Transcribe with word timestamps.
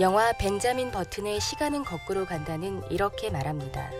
영화 0.00 0.32
벤자민 0.32 0.92
버튼의 0.92 1.40
시간은 1.40 1.84
거꾸로 1.84 2.24
간다는 2.24 2.88
이렇게 2.88 3.30
말합니다. 3.30 3.90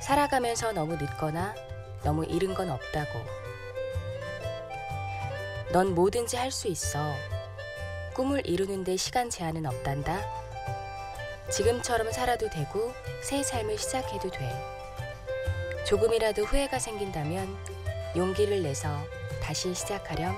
살아가면서 0.00 0.72
너무 0.72 0.94
늦거나 0.94 1.54
너무 2.02 2.24
이른 2.24 2.54
건 2.54 2.70
없다고. 2.70 3.20
넌 5.72 5.94
뭐든지 5.94 6.38
할 6.38 6.50
수 6.50 6.68
있어. 6.68 7.12
꿈을 8.14 8.46
이루는데 8.46 8.96
시간 8.96 9.28
제한은 9.28 9.66
없단다. 9.66 10.22
지금처럼 11.50 12.10
살아도 12.10 12.48
되고 12.48 12.90
새 13.22 13.42
삶을 13.42 13.76
시작해도 13.76 14.30
돼. 14.30 14.50
조금이라도 15.84 16.44
후회가 16.44 16.78
생긴다면 16.78 17.54
용기를 18.16 18.62
내서 18.62 18.88
다시 19.42 19.74
시작하렴. 19.74 20.34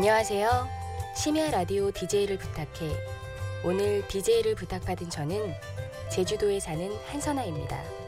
안녕하세요. 0.00 0.66
심야 1.14 1.50
라디오 1.50 1.90
DJ를 1.90 2.38
부탁해. 2.38 2.90
오늘 3.62 4.02
DJ를 4.08 4.54
부탁받은 4.54 5.10
저는 5.10 5.52
제주도에 6.10 6.58
사는 6.58 6.90
한선아입니다. 7.04 7.99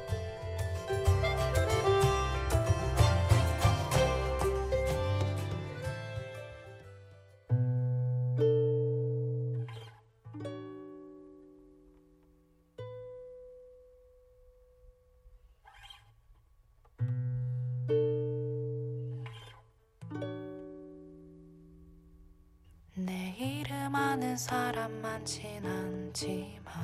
사람 24.42 24.90
많진 25.00 25.64
않지만 25.64 26.74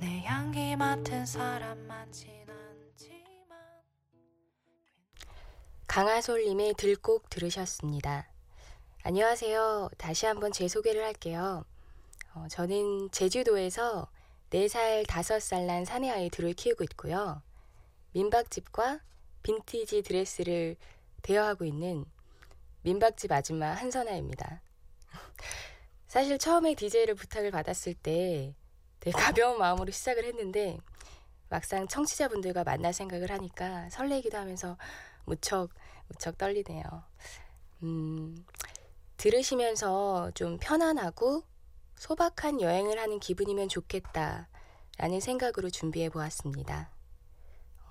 내 0.00 0.22
향기 0.22 0.74
맡은 0.74 1.26
사람 1.26 1.78
많진 1.86 2.30
않지만 2.48 3.58
강하솔님의 5.86 6.74
들곡 6.78 7.28
들으셨습니다. 7.28 8.26
안녕하세요. 9.02 9.90
다시 9.98 10.24
한번 10.24 10.50
제 10.50 10.66
소개를 10.66 11.04
할게요. 11.04 11.66
어, 12.32 12.46
저는 12.48 13.10
제주도에서 13.10 14.08
4살, 14.48 15.06
5살 15.06 15.66
난 15.66 15.84
사내 15.84 16.08
아이들을 16.08 16.54
키우고 16.54 16.84
있고요. 16.84 17.42
민박집과 18.12 19.00
빈티지 19.42 20.00
드레스를 20.00 20.76
대여하고 21.20 21.66
있는 21.66 22.06
민박집 22.84 23.32
아줌마 23.32 23.72
한선아입니다. 23.72 24.60
사실 26.06 26.38
처음에 26.38 26.74
DJ를 26.74 27.14
부탁을 27.14 27.50
받았을 27.50 27.94
때 27.94 28.54
되게 29.00 29.16
가벼운 29.18 29.58
마음으로 29.58 29.90
시작을 29.90 30.24
했는데 30.24 30.78
막상 31.48 31.88
청취자분들과 31.88 32.62
만날 32.62 32.92
생각을 32.92 33.30
하니까 33.30 33.88
설레기도 33.88 34.36
하면서 34.36 34.76
무척 35.24 35.70
무척 36.08 36.36
떨리네요. 36.36 36.84
음, 37.84 38.44
들으시면서 39.16 40.30
좀 40.34 40.58
편안하고 40.58 41.42
소박한 41.96 42.60
여행을 42.60 42.98
하는 42.98 43.18
기분이면 43.18 43.70
좋겠다 43.70 44.48
라는 44.98 45.20
생각으로 45.20 45.70
준비해 45.70 46.10
보았습니다. 46.10 46.90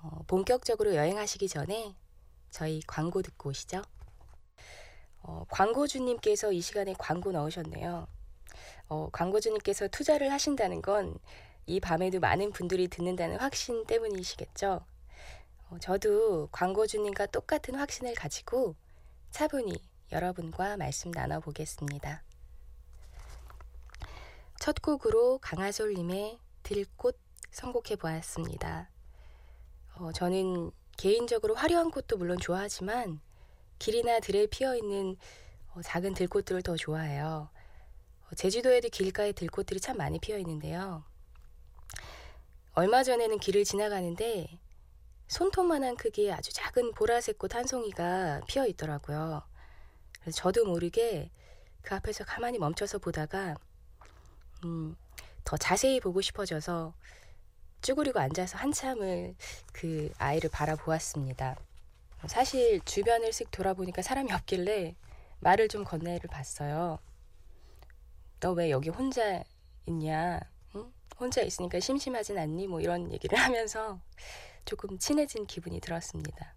어, 0.02 0.20
본격적으로 0.28 0.94
여행하시기 0.94 1.48
전에 1.48 1.96
저희 2.50 2.80
광고 2.86 3.22
듣고 3.22 3.50
오시죠. 3.50 3.82
어, 5.24 5.44
광고주님께서 5.48 6.52
이 6.52 6.60
시간에 6.60 6.94
광고 6.96 7.32
넣으셨네요. 7.32 8.06
어, 8.88 9.08
광고주님께서 9.12 9.88
투자를 9.88 10.30
하신다는 10.30 10.80
건 10.80 11.18
이 11.66 11.80
밤에도 11.80 12.20
많은 12.20 12.52
분들이 12.52 12.88
듣는다는 12.88 13.38
확신 13.38 13.86
때문이시겠죠. 13.86 14.84
어, 15.70 15.78
저도 15.80 16.48
광고주님과 16.52 17.26
똑같은 17.26 17.74
확신을 17.76 18.14
가지고 18.14 18.74
차분히 19.30 19.82
여러분과 20.12 20.76
말씀 20.76 21.10
나눠보겠습니다. 21.10 22.22
첫 24.60 24.82
곡으로 24.82 25.38
강하솔님의 25.38 26.38
들꽃 26.62 27.18
선곡해 27.50 27.96
보았습니다. 27.96 28.90
어, 29.94 30.12
저는 30.12 30.70
개인적으로 30.98 31.54
화려한 31.54 31.90
꽃도 31.90 32.18
물론 32.18 32.38
좋아하지만 32.38 33.20
길이나 33.84 34.18
들에 34.18 34.46
피어 34.46 34.74
있는 34.74 35.14
어, 35.74 35.82
작은 35.82 36.14
들꽃들을 36.14 36.62
더 36.62 36.74
좋아해요. 36.74 37.50
어, 38.24 38.34
제주도에도 38.34 38.88
길가에 38.88 39.32
들꽃들이 39.32 39.78
참 39.78 39.98
많이 39.98 40.18
피어 40.18 40.38
있는데요. 40.38 41.04
얼마 42.72 43.02
전에는 43.02 43.38
길을 43.38 43.64
지나가는데 43.64 44.58
손톱만한 45.28 45.96
크기의 45.96 46.32
아주 46.32 46.50
작은 46.54 46.92
보라색 46.94 47.36
꽃 47.36 47.54
한 47.54 47.66
송이가 47.66 48.40
피어 48.48 48.66
있더라고요. 48.66 49.42
그래서 50.22 50.34
저도 50.34 50.64
모르게 50.64 51.30
그 51.82 51.94
앞에서 51.94 52.24
가만히 52.24 52.58
멈춰서 52.58 53.00
보다가 53.00 53.54
음, 54.64 54.96
더 55.44 55.58
자세히 55.58 56.00
보고 56.00 56.22
싶어져서 56.22 56.94
쭈그리고 57.82 58.18
앉아서 58.18 58.56
한참을 58.56 59.34
그 59.74 60.10
아이를 60.16 60.48
바라보았습니다. 60.48 61.58
사실 62.28 62.80
주변을 62.84 63.30
쓱 63.30 63.50
돌아보니까 63.50 64.02
사람이 64.02 64.32
없길래 64.32 64.96
말을 65.40 65.68
좀 65.68 65.84
건네를 65.84 66.28
봤어요. 66.30 66.98
너 68.40 68.52
왜 68.52 68.70
여기 68.70 68.90
혼자 68.90 69.42
있냐? 69.86 70.40
응? 70.76 70.92
혼자 71.18 71.42
있으니까 71.42 71.80
심심하진 71.80 72.38
않니? 72.38 72.66
뭐 72.66 72.80
이런 72.80 73.10
얘기를 73.12 73.38
하면서 73.38 74.00
조금 74.64 74.98
친해진 74.98 75.46
기분이 75.46 75.80
들었습니다. 75.80 76.54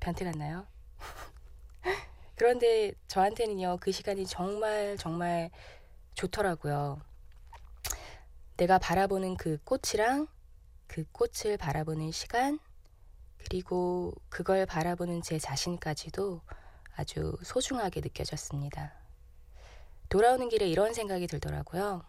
변태 0.00 0.24
같나요? 0.24 0.66
그런데 2.36 2.92
저한테는요, 3.06 3.78
그 3.80 3.92
시간이 3.92 4.26
정말 4.26 4.96
정말 4.98 5.50
좋더라고요. 6.14 7.00
내가 8.56 8.78
바라보는 8.78 9.36
그 9.36 9.58
꽃이랑 9.64 10.26
그 10.86 11.04
꽃을 11.12 11.56
바라보는 11.58 12.10
시간, 12.12 12.58
그리고 13.44 14.12
그걸 14.28 14.66
바라보는 14.66 15.22
제 15.22 15.38
자신까지도 15.38 16.40
아주 16.96 17.36
소중하게 17.42 18.00
느껴졌습니다. 18.00 18.92
돌아오는 20.08 20.48
길에 20.48 20.68
이런 20.68 20.92
생각이 20.94 21.26
들더라고요. 21.26 22.04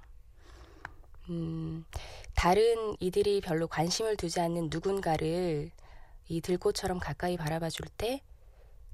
음, 1.29 1.85
다른 2.35 2.95
이들이 2.99 3.41
별로 3.41 3.67
관심을 3.67 4.17
두지 4.17 4.39
않는 4.41 4.69
누군가를 4.71 5.71
이 6.27 6.41
들꽃처럼 6.41 6.99
가까이 6.99 7.37
바라봐 7.37 7.69
줄 7.69 7.87
때 7.97 8.21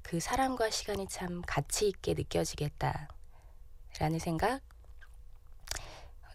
그 0.02 0.20
사람과 0.20 0.70
시간이 0.70 1.06
참 1.08 1.42
가치 1.46 1.86
있게 1.86 2.14
느껴지겠다. 2.14 3.08
라는 4.00 4.18
생각? 4.18 4.62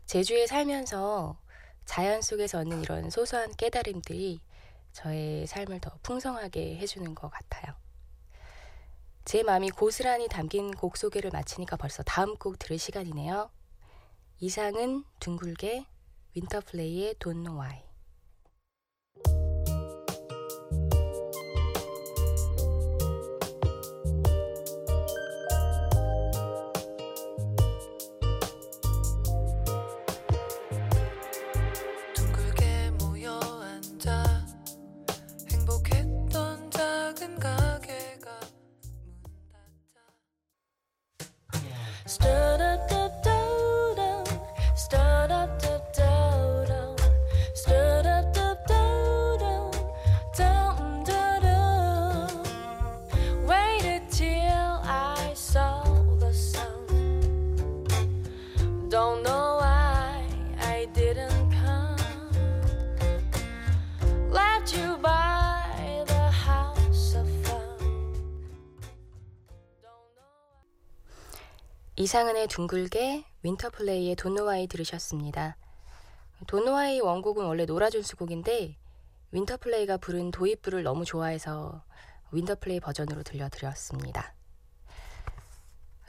제주에 0.06 0.46
살면서 0.46 1.40
자연 1.84 2.22
속에서 2.22 2.60
얻는 2.60 2.84
이런 2.84 3.10
소소한 3.10 3.52
깨달음들이 3.56 4.42
저의 4.94 5.46
삶을 5.48 5.82
더 5.82 5.92
풍성하게 6.04 6.78
해주는 6.78 7.14
것 7.16 7.30
같아요. 7.30 7.76
제 9.26 9.44
마음이 9.44 9.72
고스란히 9.72 10.28
담긴 10.28 10.72
곡 10.72 10.98
소개를 10.98 11.32
마치니까 11.32 11.78
벌써 11.78 12.04
다음 12.04 12.36
곡 12.38 12.60
들을 12.60 12.78
시간이네요. 12.78 13.50
이상은 14.40 15.04
둥글게 15.20 15.86
윈터플레이의 16.36 17.16
Don't. 17.16 17.83
monster 42.20 42.43
이상은의 72.14 72.46
둥글게 72.48 73.26
윈터플레이의 73.42 74.16
Don't 74.18 74.39
Know 74.39 74.55
Why 74.55 74.68
들으셨습니다. 74.68 75.58
Don't 76.46 76.68
Know 76.68 76.86
Why 76.86 77.00
원곡은 77.00 77.44
원래 77.44 77.66
노라존스 77.66 78.18
곡인데 78.18 78.78
윈터플레이가 79.32 79.98
부른 79.98 80.30
도입부를 80.30 80.84
너무 80.84 81.06
좋아해서 81.06 81.84
윈터플레이 82.32 82.82
버전으로 82.82 83.24
들려드렸습니다. 83.24 84.36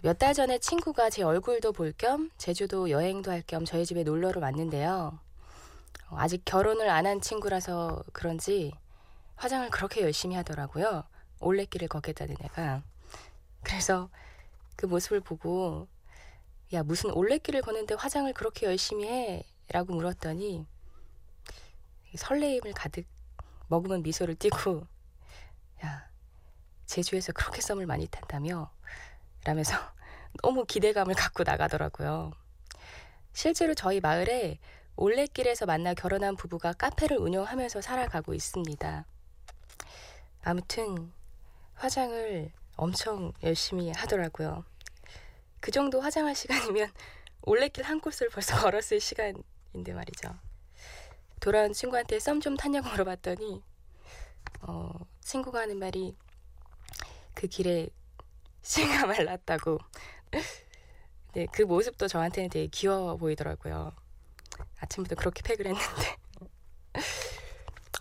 몇 0.02 0.18
달 0.18 0.34
전에 0.34 0.58
친구가 0.58 1.08
제 1.08 1.22
얼굴도 1.22 1.72
볼 1.72 1.94
겸 1.94 2.28
제주도 2.36 2.90
여행도 2.90 3.30
할 3.30 3.42
겸 3.46 3.64
저희 3.64 3.86
집에 3.86 4.02
놀러를 4.02 4.42
왔는데요. 4.42 5.18
아직 6.10 6.44
결혼을 6.44 6.90
안 6.90 7.06
한 7.06 7.22
친구라서 7.22 8.04
그런지 8.12 8.74
화장을 9.36 9.70
그렇게 9.70 10.02
열심히 10.02 10.36
하더라고요. 10.36 11.04
올레길을 11.40 11.88
걷겠다는 11.88 12.36
애가. 12.42 12.82
그래서 13.62 14.10
그 14.76 14.84
모습을 14.84 15.20
보고 15.20 15.88
야 16.72 16.82
무슨 16.82 17.10
올레길을 17.10 17.62
걷는데 17.62 17.94
화장을 17.94 18.32
그렇게 18.32 18.66
열심히 18.66 19.06
해? 19.06 19.44
라고 19.68 19.94
물었더니 19.94 20.66
설레임을 22.16 22.72
가득 22.74 23.06
머금은 23.68 24.02
미소를 24.02 24.36
띠고 24.36 24.86
야 25.84 26.08
제주에서 26.86 27.32
그렇게 27.32 27.60
썸을 27.60 27.86
많이 27.86 28.06
탄다며 28.06 28.70
라면서 29.44 29.76
너무 30.42 30.64
기대감을 30.64 31.14
갖고 31.14 31.42
나가더라고요. 31.42 32.32
실제로 33.32 33.74
저희 33.74 34.00
마을에 34.00 34.58
올레길에서 34.96 35.66
만나 35.66 35.92
결혼한 35.94 36.36
부부가 36.36 36.72
카페를 36.72 37.18
운영하면서 37.18 37.80
살아가고 37.80 38.32
있습니다. 38.34 39.04
아무튼 40.42 41.12
화장을 41.74 42.52
엄청 42.76 43.32
열심히 43.42 43.90
하더라고요. 43.90 44.64
그 45.64 45.70
정도 45.70 45.98
화장할 46.02 46.34
시간이면 46.34 46.92
올레길 47.40 47.84
한 47.84 47.98
코스를 47.98 48.30
벌써 48.30 48.54
걸었을 48.60 49.00
시간인데 49.00 49.94
말이죠. 49.94 50.28
돌아온 51.40 51.72
친구한테 51.72 52.20
썸 52.20 52.38
좀 52.42 52.54
탔냐고 52.54 52.90
물어봤더니 52.90 53.62
어, 54.60 54.90
친구가 55.22 55.60
하는 55.60 55.78
말이 55.78 56.14
그 57.32 57.46
길에 57.46 57.88
씨가 58.60 59.06
말랐다고. 59.08 59.78
네, 61.32 61.46
그 61.50 61.62
모습도 61.62 62.08
저한테는 62.08 62.50
되게 62.50 62.66
귀여워 62.66 63.16
보이더라고요. 63.16 63.90
아침부터 64.80 65.14
그렇게 65.14 65.40
팩을 65.42 65.66
했는데. 65.66 66.16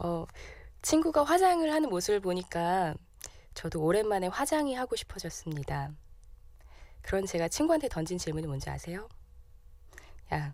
어, 0.01 0.27
친구가 0.81 1.24
화장을 1.24 1.71
하는 1.71 1.89
모습을 1.89 2.19
보니까 2.19 2.94
저도 3.54 3.81
오랜만에 3.81 4.27
화장이 4.27 4.75
하고 4.75 4.98
싶어졌습니다. 4.98 5.94
그런 7.04 7.26
제가 7.28 7.48
친구한테 7.48 7.88
던진 7.90 8.18
질문이 8.18 8.48
뭔지 8.48 8.70
아세요? 8.70 9.08
야, 10.34 10.54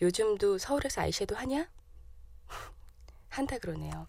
요즘도 0.00 0.58
서울에서 0.58 1.00
아이섀도 1.00 1.34
하냐? 1.34 1.68
한다 3.28 3.58
그러네요. 3.58 4.06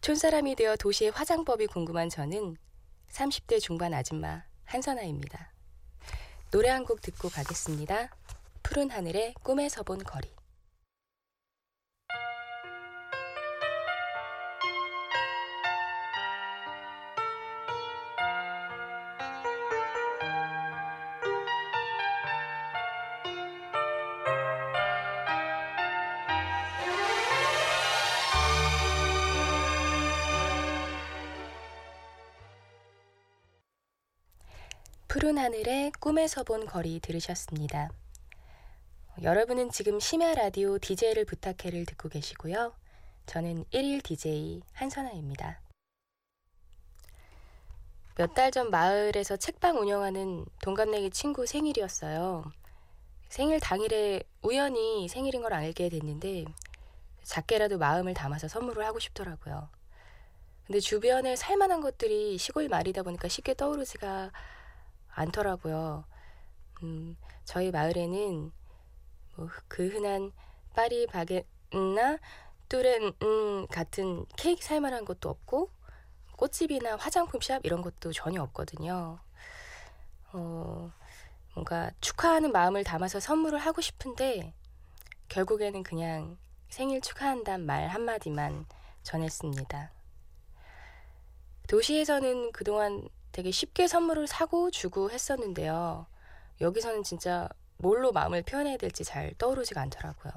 촌사람이 0.00 0.56
되어 0.56 0.76
도시의 0.76 1.10
화장법이 1.12 1.66
궁금한 1.68 2.08
저는 2.08 2.56
30대 3.10 3.60
중반 3.60 3.94
아줌마 3.94 4.42
한선아입니다. 4.64 5.52
노래 6.50 6.68
한 6.70 6.84
곡 6.84 7.00
듣고 7.02 7.28
가겠습니다. 7.28 8.08
푸른 8.62 8.90
하늘에 8.90 9.34
꿈에서 9.42 9.82
본 9.82 10.02
거리. 10.02 10.28
푸른 35.20 35.36
하늘에 35.36 35.92
꿈에서 36.00 36.44
본 36.44 36.64
거리 36.64 36.98
들으셨습니다. 36.98 37.90
여러분은 39.22 39.70
지금 39.70 40.00
심야 40.00 40.32
라디오 40.32 40.78
DJ를 40.78 41.26
부탁해를 41.26 41.84
듣고 41.84 42.08
계시고요. 42.08 42.72
저는 43.26 43.66
1일 43.66 44.02
DJ 44.02 44.62
한선아입니다. 44.72 45.60
몇 48.16 48.32
달 48.32 48.50
전 48.50 48.70
마을에서 48.70 49.36
책방 49.36 49.76
운영하는 49.78 50.46
동갑내기 50.62 51.10
친구 51.10 51.44
생일이었어요. 51.44 52.50
생일 53.28 53.60
당일에 53.60 54.22
우연히 54.40 55.06
생일인 55.06 55.42
걸 55.42 55.52
알게 55.52 55.90
됐는데 55.90 56.46
작게라도 57.24 57.76
마음을 57.76 58.14
담아서 58.14 58.48
선물을 58.48 58.82
하고 58.86 58.98
싶더라고요. 58.98 59.68
근데 60.66 60.80
주변에 60.80 61.36
살만한 61.36 61.82
것들이 61.82 62.38
시골 62.38 62.68
말이다 62.70 63.02
보니까 63.02 63.28
쉽게 63.28 63.52
떠오르지가 63.52 64.30
않더라고요. 65.12 66.04
음, 66.82 67.16
저희 67.44 67.70
마을에는 67.70 68.52
뭐 69.36 69.48
그 69.68 69.88
흔한 69.88 70.32
파리 70.74 71.06
바게나 71.06 72.18
뚜렌 72.68 73.12
음, 73.22 73.66
같은 73.68 74.26
케이크 74.36 74.62
살 74.62 74.80
만한 74.80 75.04
것도 75.04 75.28
없고 75.28 75.70
꽃집이나 76.36 76.96
화장품 76.96 77.40
샵 77.40 77.64
이런 77.64 77.82
것도 77.82 78.12
전혀 78.12 78.42
없거든요. 78.42 79.18
어, 80.32 80.92
뭔가 81.54 81.90
축하하는 82.00 82.52
마음을 82.52 82.84
담아서 82.84 83.20
선물을 83.20 83.58
하고 83.58 83.80
싶은데 83.80 84.54
결국에는 85.28 85.82
그냥 85.82 86.38
생일 86.68 87.00
축하한다는 87.00 87.66
말 87.66 87.88
한마디만 87.88 88.66
전했습니다. 89.02 89.90
도시에서는 91.68 92.52
그동안 92.52 93.08
되게 93.32 93.50
쉽게 93.50 93.86
선물을 93.86 94.26
사고 94.26 94.70
주고 94.70 95.10
했었는데요. 95.10 96.06
여기서는 96.60 97.02
진짜 97.02 97.48
뭘로 97.78 98.12
마음을 98.12 98.42
표현해야 98.42 98.76
될지 98.76 99.04
잘 99.04 99.32
떠오르지가 99.38 99.80
않더라고요. 99.82 100.32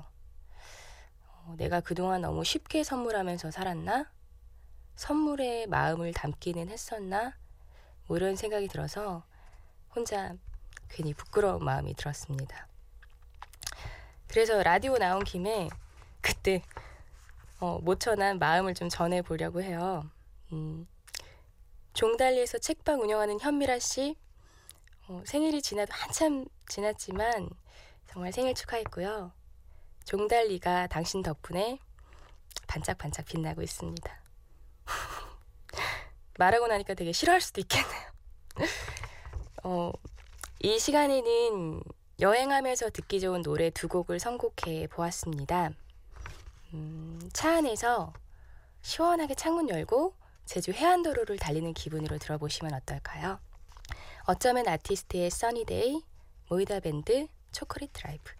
어, 1.27 1.55
내가 1.57 1.81
그동안 1.81 2.21
너무 2.21 2.43
쉽게 2.43 2.83
선물하면서 2.83 3.51
살았나? 3.51 4.09
선물에 4.95 5.65
마음을 5.67 6.13
담기는 6.13 6.69
했었나? 6.69 7.35
뭐 8.07 8.17
이런 8.17 8.35
생각이 8.35 8.67
들어서 8.67 9.23
혼자 9.95 10.35
괜히 10.89 11.13
부끄러운 11.13 11.63
마음이 11.63 11.95
들었습니다. 11.95 12.67
그래서 14.27 14.62
라디오 14.63 14.97
나온 14.97 15.23
김에 15.23 15.69
그때 16.21 16.63
어, 17.59 17.79
모처난 17.81 18.39
마음을 18.39 18.73
좀 18.73 18.89
전해보려고 18.89 19.62
해요. 19.62 20.09
음, 20.51 20.88
종달리에서 21.93 22.57
책방 22.57 23.01
운영하는 23.01 23.39
현미라 23.39 23.79
씨 23.79 24.15
어, 25.07 25.21
생일이 25.25 25.62
지나도 25.62 25.93
한참 25.93 26.45
지났지만 26.67 27.50
정말 28.07 28.31
생일 28.31 28.55
축하했고요. 28.55 29.31
종달리가 30.05 30.88
당신 30.88 31.23
덕분에 31.23 31.79
반짝반짝 32.67 33.25
빛나고 33.25 33.62
있습니다. 33.62 34.21
말하고 36.38 36.67
나니까 36.67 36.93
되게 36.93 37.12
싫어할 37.12 37.41
수도 37.41 37.62
있겠네요. 37.62 38.12
어, 39.63 39.91
이 40.59 40.79
시간에는 40.79 41.81
여행하면서 42.19 42.91
듣기 42.91 43.19
좋은 43.19 43.41
노래 43.41 43.69
두 43.69 43.88
곡을 43.88 44.19
선곡해 44.19 44.88
보았습니다. 44.88 45.71
음, 46.73 47.29
차 47.33 47.57
안에서 47.57 48.13
시원하게 48.81 49.35
창문 49.35 49.69
열고 49.69 50.15
제주 50.45 50.71
해안도로를 50.71 51.38
달리는 51.38 51.73
기분으로 51.73 52.17
들어보시면 52.17 52.73
어떨까요? 52.73 53.39
어쩌면 54.25 54.67
아티스트의 54.67 55.29
Sunny 55.29 55.69
Day, 55.69 56.01
모이다 56.50 56.79
밴드, 56.79 57.27
Chocolate 57.51 57.91
Drive. 57.93 58.31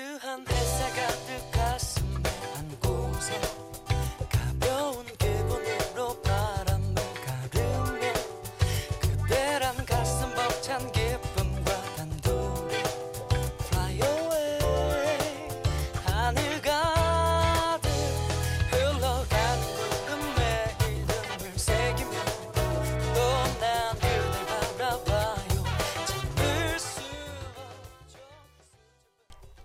따스한 0.00 0.46
햇살 0.48 0.90
가득 0.94 1.50
가 1.52 1.59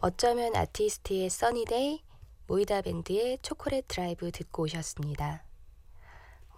어쩌면 0.06 0.56
아티스트의 0.56 1.32
Sunny 1.32 1.72
Day, 1.72 2.04
모이다 2.46 2.84
밴드의 2.84 3.40
Chocolate 3.42 3.88
Drive 3.88 4.32
듣고 4.32 4.62
오셨습니다. 4.66 5.44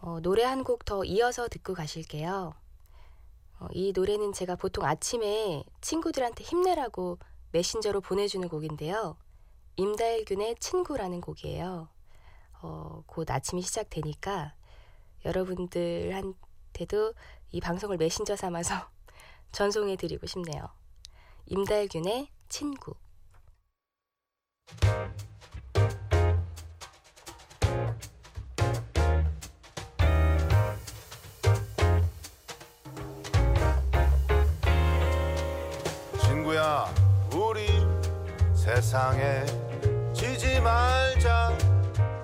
어, 0.02 0.20
노래 0.20 0.44
한 0.44 0.66
곡 0.66 0.84
더 0.84 1.06
이어서 1.06 1.48
듣고 1.48 1.74
가실게요. 1.74 2.54
어, 3.62 3.68
이 3.72 3.94
노래는 3.96 4.34
제가 4.34 4.58
보통 4.58 4.84
아침에 4.84 5.64
친구들한테 5.80 6.44
힘내라고 6.44 7.20
메신저로 7.54 8.02
보내주는 8.02 8.46
곡인데요. 8.50 9.16
임다일균의 9.78 10.58
친구라는 10.60 11.22
곡이에요. 11.22 11.88
어, 12.62 13.04
곧 13.06 13.32
아침이 13.32 13.62
시작되니까 13.62 14.56
여러분들한테도 15.24 17.14
이 17.52 17.62
방송을 17.62 17.96
메신저 17.96 18.36
삼아서 18.36 18.76
전송해 19.54 19.96
드리고 19.96 20.28
싶네요. 20.28 20.68
임달균의 21.46 22.28
친구. 22.50 22.94
친구야 36.22 36.94
우리 37.34 37.68
세상에 38.56 39.46
지지 40.14 40.60
말자 40.60 41.58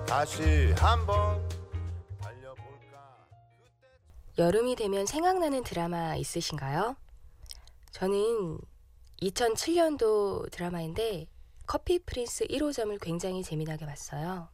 다시 0.06 0.72
한번 0.76 1.42
여름이 4.36 4.74
되면 4.76 5.06
생각나는 5.06 5.62
드라마 5.62 6.16
있으신가요? 6.16 6.96
저는 7.92 8.58
2007년도 9.22 10.50
드라마인데 10.50 11.28
커피 11.66 11.98
프린스 11.98 12.46
1호점을 12.46 12.98
굉장히 13.00 13.42
재미나게 13.42 13.86
봤어요. 13.86 14.48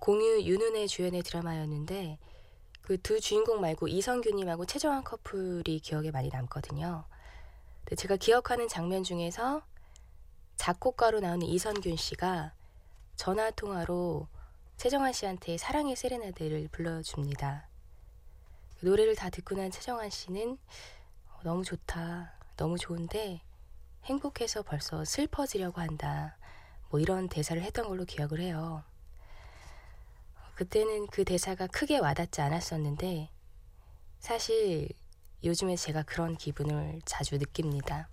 공유 0.00 0.42
윤은혜 0.42 0.86
주연의 0.86 1.22
드라마였는데 1.22 2.18
그 2.82 2.98
두 2.98 3.20
주인공 3.20 3.60
말고 3.60 3.88
이성규님하고 3.88 4.66
최정환 4.66 5.04
커플이 5.04 5.78
기억에 5.78 6.10
많이 6.10 6.28
남거든요. 6.28 7.04
제가 7.96 8.16
기억하는 8.16 8.68
장면 8.68 9.04
중에서 9.04 9.62
작곡가로 10.56 11.20
나오는 11.20 11.46
이선균 11.46 11.96
씨가 11.96 12.52
전화 13.16 13.50
통화로 13.50 14.28
최정환 14.76 15.12
씨한테 15.12 15.58
사랑의 15.58 15.94
세레나데를 15.94 16.68
불러줍니다. 16.68 17.68
그 18.80 18.86
노래를 18.86 19.14
다 19.14 19.30
듣고 19.30 19.54
난 19.54 19.70
최정환 19.70 20.10
씨는 20.10 20.58
어, 21.28 21.40
너무 21.44 21.64
좋다, 21.64 22.32
너무 22.56 22.78
좋은데 22.78 23.42
행복해서 24.04 24.62
벌써 24.62 25.04
슬퍼지려고 25.04 25.80
한다. 25.80 26.36
뭐 26.90 27.00
이런 27.00 27.28
대사를 27.28 27.60
했던 27.62 27.86
걸로 27.86 28.04
기억을 28.04 28.40
해요. 28.40 28.82
그때는 30.54 31.06
그 31.06 31.24
대사가 31.24 31.66
크게 31.66 31.98
와닿지 31.98 32.40
않았었는데 32.40 33.30
사실 34.18 34.88
요즘에 35.44 35.76
제가 35.76 36.02
그런 36.02 36.36
기분을 36.36 37.00
자주 37.04 37.36
느낍니다. 37.38 38.08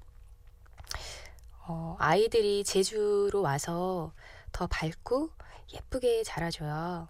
어, 1.67 1.95
아이들이 1.99 2.63
제주로 2.63 3.41
와서 3.41 4.13
더 4.51 4.65
밝고 4.67 5.29
예쁘게 5.73 6.23
자라줘요. 6.23 7.09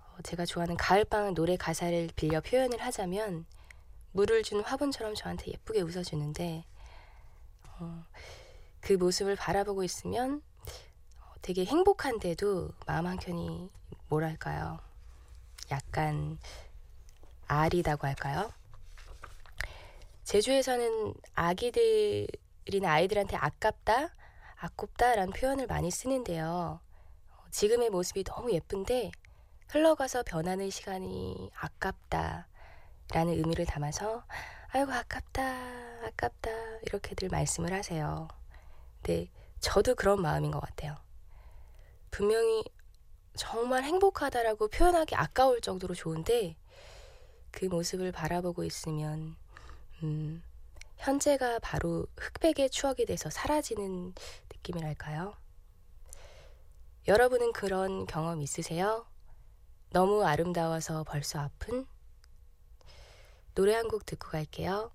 어, 0.00 0.16
제가 0.24 0.46
좋아하는 0.46 0.76
가을방학 0.76 1.34
노래 1.34 1.56
가사를 1.56 2.10
빌려 2.16 2.40
표현을 2.40 2.80
하자면 2.80 3.46
물을 4.12 4.42
준 4.42 4.60
화분처럼 4.62 5.14
저한테 5.14 5.52
예쁘게 5.52 5.82
웃어주는데 5.82 6.64
어, 7.80 8.04
그 8.80 8.94
모습을 8.94 9.36
바라보고 9.36 9.84
있으면 9.84 10.42
어, 11.20 11.34
되게 11.42 11.64
행복한데도 11.64 12.70
마음 12.86 13.06
한켠이 13.06 13.70
뭐랄까요? 14.08 14.78
약간 15.70 16.38
아리다고 17.46 18.06
할까요? 18.06 18.52
제주에서는 20.24 21.14
아기들이나 21.34 22.90
아이들한테 22.90 23.36
아깝다, 23.36 24.10
아깝다라는 24.56 25.32
표현을 25.32 25.66
많이 25.66 25.90
쓰는데요. 25.90 26.80
어, 27.30 27.44
지금의 27.50 27.90
모습이 27.90 28.24
너무 28.24 28.52
예쁜데 28.52 29.10
흘러가서 29.68 30.22
변하는 30.24 30.68
시간이 30.70 31.50
아깝다라는 31.54 32.44
의미를 33.14 33.64
담아서 33.64 34.24
아이고 34.70 34.92
아깝다, 34.92 35.42
아깝다 36.04 36.50
이렇게들 36.82 37.28
말씀을 37.28 37.72
하세요. 37.72 38.28
근데 38.96 39.30
저도 39.60 39.94
그런 39.94 40.20
마음인 40.22 40.50
것 40.50 40.60
같아요. 40.60 40.96
분명히 42.10 42.64
정말 43.36 43.84
행복하다라고 43.84 44.68
표현하기 44.68 45.14
아까울 45.14 45.60
정도로 45.60 45.94
좋은데 45.94 46.56
그 47.50 47.66
모습을 47.66 48.12
바라보고 48.12 48.64
있으면 48.64 49.36
음, 50.02 50.42
현재가 50.96 51.60
바로 51.60 52.06
흑백의 52.16 52.70
추억이 52.70 53.06
돼서 53.06 53.30
사라지는 53.30 54.14
느낌이랄까요? 54.52 55.34
여러분은 57.06 57.52
그런 57.52 58.06
경험 58.06 58.42
있으세요? 58.42 59.06
너무 59.90 60.24
아름다워서 60.24 61.04
벌써 61.04 61.40
아픈? 61.40 61.86
노래 63.54 63.74
한 63.74 63.88
곡 63.88 64.04
듣고 64.06 64.28
갈게요. 64.28 64.90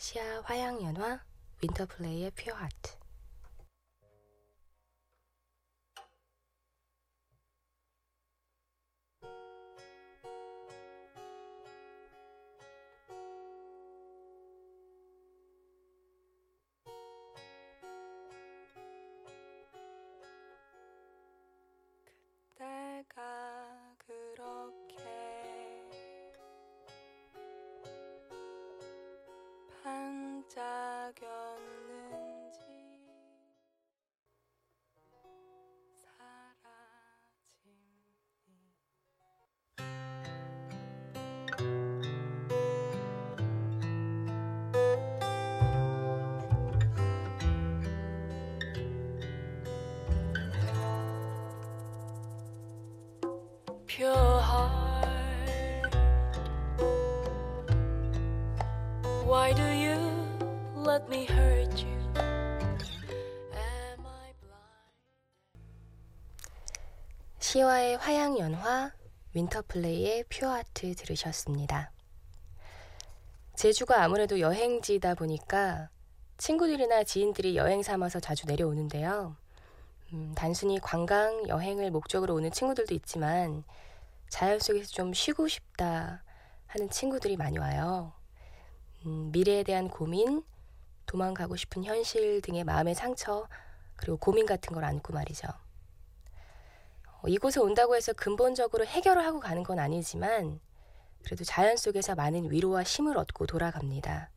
시아 0.00 0.42
화양연화 0.44 1.24
윈터플레이의 1.60 2.30
퓨어 2.30 2.54
하트 2.54 2.97
pure 53.98 54.14
heart. 54.14 55.90
Why 59.26 59.52
do 59.52 59.64
you 59.64 59.98
let 60.76 61.08
me 61.08 61.26
hurt 61.26 61.82
you? 61.82 61.98
Am 63.52 64.06
I 64.06 64.30
blind? 64.38 64.86
시와의 67.40 67.96
화양연화 67.96 68.92
윈터플레이의 69.34 70.26
퓨어아트 70.28 70.94
들으셨습니다. 70.94 71.90
제주가 73.56 74.04
아무래도 74.04 74.38
여행지다 74.38 75.16
보니까 75.16 75.90
친구들이나 76.36 77.02
지인들이 77.02 77.56
여행 77.56 77.82
삼아서 77.82 78.20
자주 78.20 78.46
내려오는데요. 78.46 79.34
음, 80.12 80.32
단순히 80.36 80.78
관광 80.78 81.48
여행을 81.48 81.90
목적으로 81.90 82.34
오는 82.34 82.52
친구들도 82.52 82.94
있지만 82.94 83.64
자연 84.28 84.58
속에서 84.58 84.90
좀 84.90 85.12
쉬고 85.12 85.48
싶다 85.48 86.22
하는 86.66 86.90
친구들이 86.90 87.36
많이 87.36 87.58
와요. 87.58 88.12
음, 89.06 89.30
미래에 89.32 89.62
대한 89.62 89.88
고민, 89.88 90.44
도망가고 91.06 91.56
싶은 91.56 91.84
현실 91.84 92.42
등의 92.42 92.64
마음의 92.64 92.94
상처, 92.94 93.48
그리고 93.96 94.16
고민 94.18 94.46
같은 94.46 94.74
걸 94.74 94.84
안고 94.84 95.12
말이죠. 95.12 95.48
어, 97.20 97.28
이곳에 97.28 97.60
온다고 97.60 97.96
해서 97.96 98.12
근본적으로 98.12 98.84
해결을 98.84 99.24
하고 99.24 99.40
가는 99.40 99.62
건 99.62 99.78
아니지만 99.78 100.60
그래도 101.24 101.44
자연 101.44 101.76
속에서 101.76 102.14
많은 102.14 102.50
위로와 102.50 102.82
힘을 102.82 103.16
얻고 103.16 103.46
돌아갑니다. 103.46 104.30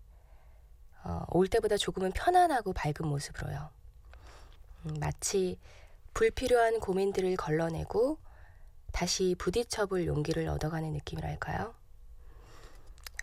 어, 1.03 1.25
올 1.29 1.47
때보다 1.47 1.77
조금은 1.77 2.11
편안하고 2.11 2.73
밝은 2.73 3.07
모습으로요. 3.07 3.69
음, 4.85 4.93
마치 4.99 5.59
불필요한 6.13 6.79
고민들을 6.79 7.35
걸러내고 7.35 8.17
다시 8.91 9.35
부딪혀볼 9.37 10.05
용기를 10.05 10.47
얻어가는 10.47 10.91
느낌이랄까요? 10.93 11.73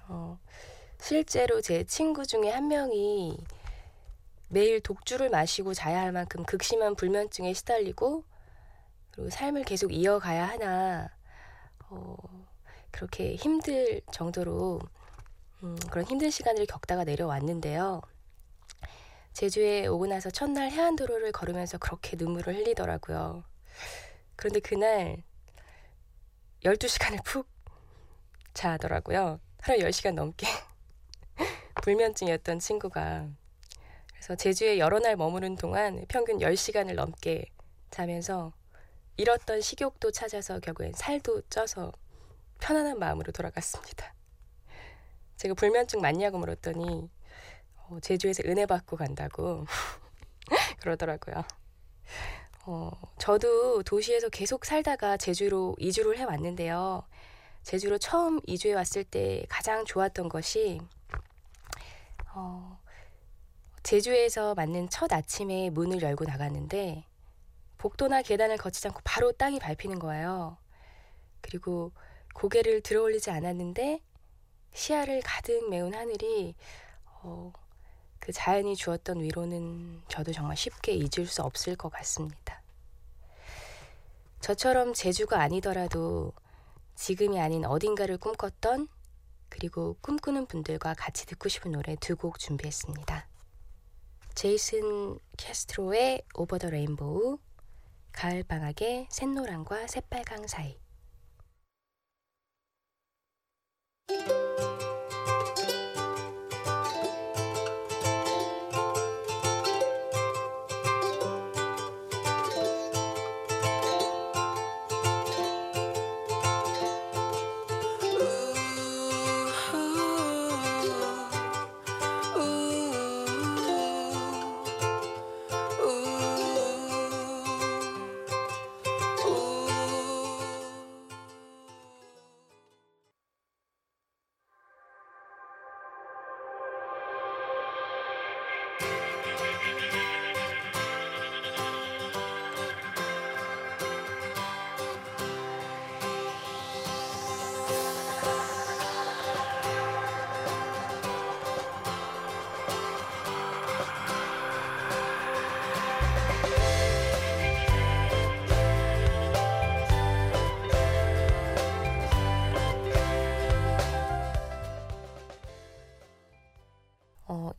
어, 0.08 0.38
실제로 1.00 1.60
제 1.60 1.84
친구 1.84 2.26
중에 2.26 2.50
한 2.50 2.68
명이 2.68 3.38
매일 4.48 4.80
독주를 4.80 5.28
마시고 5.28 5.74
자야 5.74 6.00
할 6.00 6.12
만큼 6.12 6.44
극심한 6.44 6.94
불면증에 6.94 7.52
시달리고 7.52 8.24
그리고 9.10 9.30
삶을 9.30 9.64
계속 9.64 9.92
이어가야 9.92 10.48
하나 10.48 11.10
어, 11.90 12.16
그렇게 12.90 13.34
힘들 13.34 14.00
정도로 14.12 14.80
음, 15.62 15.76
그런 15.90 16.06
힘든 16.06 16.30
시간을 16.30 16.66
겪다가 16.66 17.04
내려왔는데요. 17.04 18.00
제주에 19.32 19.86
오고 19.86 20.06
나서 20.06 20.30
첫날 20.30 20.70
해안도로를 20.70 21.32
걸으면서 21.32 21.78
그렇게 21.78 22.16
눈물을 22.16 22.56
흘리더라고요. 22.56 23.44
그런데 24.36 24.60
그날 24.60 25.22
12시간을 26.64 27.22
푹 27.24 27.48
자더라고요. 28.52 29.40
하루 29.60 29.78
10시간 29.78 30.14
넘게. 30.14 30.46
불면증이었던 31.82 32.58
친구가. 32.58 33.28
그래서 34.10 34.34
제주에 34.34 34.78
여러 34.78 34.98
날 34.98 35.16
머무른 35.16 35.54
동안 35.56 36.04
평균 36.08 36.38
10시간을 36.38 36.94
넘게 36.94 37.46
자면서 37.90 38.52
잃었던 39.16 39.60
식욕도 39.60 40.10
찾아서 40.10 40.58
결국엔 40.58 40.92
살도 40.94 41.42
쪄서 41.48 41.92
편안한 42.60 42.98
마음으로 42.98 43.30
돌아갔습니다. 43.32 44.14
제가 45.36 45.54
불면증 45.54 46.00
맞냐고 46.00 46.38
물었더니 46.38 47.08
어, 47.76 48.00
제주에서 48.00 48.42
은혜 48.46 48.66
받고 48.66 48.96
간다고 48.96 49.64
그러더라고요. 50.80 51.44
어, 52.70 52.90
저도 53.16 53.82
도시에서 53.82 54.28
계속 54.28 54.66
살다가 54.66 55.16
제주로 55.16 55.74
이주를 55.78 56.18
해왔는데요. 56.18 57.02
제주로 57.62 57.96
처음 57.96 58.40
이주해 58.46 58.74
왔을 58.74 59.04
때 59.04 59.46
가장 59.48 59.86
좋았던 59.86 60.28
것이 60.28 60.78
어, 62.34 62.78
제주에서 63.82 64.54
맞는 64.54 64.90
첫 64.90 65.10
아침에 65.14 65.70
문을 65.70 66.02
열고 66.02 66.26
나갔는데 66.26 67.06
복도나 67.78 68.20
계단을 68.20 68.58
거치지 68.58 68.88
않고 68.88 69.00
바로 69.02 69.32
땅이 69.32 69.60
밟히는 69.60 69.98
거예요. 69.98 70.58
그리고 71.40 71.92
고개를 72.34 72.82
들어 72.82 73.00
올리지 73.00 73.30
않았는데 73.30 74.02
시야를 74.74 75.22
가득 75.24 75.70
메운 75.70 75.94
하늘이 75.94 76.54
어, 77.22 77.50
그 78.18 78.30
자연이 78.30 78.76
주었던 78.76 79.22
위로는 79.22 80.02
저도 80.08 80.34
정말 80.34 80.54
쉽게 80.54 80.92
잊을 80.92 81.24
수 81.26 81.40
없을 81.40 81.76
것 81.76 81.88
같습니다. 81.90 82.47
저처럼 84.48 84.94
제주가 84.94 85.42
아니더라도 85.42 86.32
지금이 86.94 87.38
아닌 87.38 87.66
어딘가를 87.66 88.16
꿈꿨던 88.16 88.88
그리고 89.50 89.98
꿈꾸는 90.00 90.46
분들과 90.46 90.94
같이 90.94 91.26
듣고 91.26 91.50
싶은 91.50 91.72
노래 91.72 91.96
두 91.96 92.16
곡 92.16 92.38
준비했습니다. 92.38 93.28
제이슨 94.34 95.18
캐스트로의 95.36 96.22
오버 96.32 96.56
더 96.56 96.70
레인보우, 96.70 97.38
가을 98.12 98.42
방학의 98.42 99.08
샛노랑과 99.10 99.86
새빨강 99.86 100.46
사이. 100.46 100.78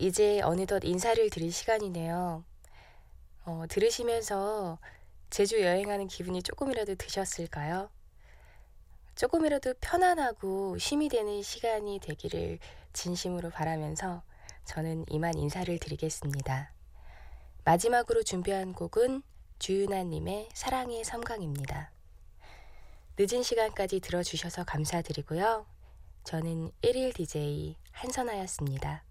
이제 0.09 0.41
어느덧 0.41 0.83
인사를 0.83 1.29
드릴 1.29 1.51
시간이네요. 1.51 2.43
어, 3.45 3.63
들으시면서 3.69 4.79
제주 5.29 5.61
여행하는 5.61 6.07
기분이 6.07 6.41
조금이라도 6.41 6.95
드셨을까요? 6.95 7.91
조금이라도 9.13 9.75
편안하고 9.79 10.79
쉼이 10.79 11.09
되는 11.09 11.43
시간이 11.43 11.99
되기를 11.99 12.57
진심으로 12.91 13.51
바라면서 13.51 14.23
저는 14.65 15.05
이만 15.09 15.37
인사를 15.37 15.77
드리겠습니다. 15.77 16.73
마지막으로 17.63 18.23
준비한 18.23 18.73
곡은 18.73 19.21
주윤아님의 19.59 20.49
사랑의 20.55 21.03
섬광입니다. 21.03 21.91
늦은 23.15 23.43
시간까지 23.43 23.99
들어주셔서 23.99 24.63
감사드리고요. 24.63 25.67
저는 26.23 26.71
1일 26.81 27.13
DJ 27.13 27.75
한선아였습니다. 27.91 29.03